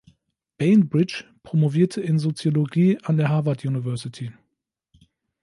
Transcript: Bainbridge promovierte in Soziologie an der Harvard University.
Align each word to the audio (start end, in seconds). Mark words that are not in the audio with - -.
Bainbridge 0.57 1.25
promovierte 1.43 2.01
in 2.01 2.17
Soziologie 2.17 2.97
an 3.03 3.17
der 3.17 3.29
Harvard 3.29 3.63
University. 3.63 4.31